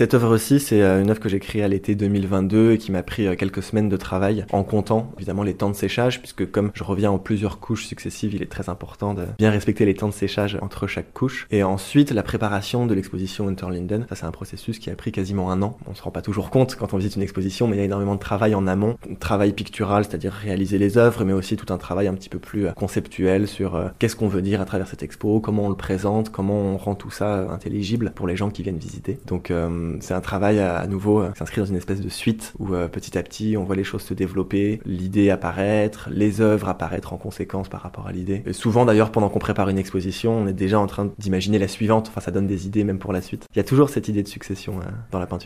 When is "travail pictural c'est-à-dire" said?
19.18-20.32